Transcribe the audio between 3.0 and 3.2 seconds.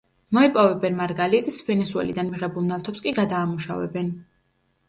კი